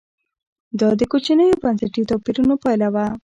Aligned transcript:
دا 0.79 0.89
د 0.99 1.01
کوچنیو 1.11 1.59
بنسټي 1.61 2.01
توپیرونو 2.09 2.53
پایله 2.63 2.87
وه 2.93 3.05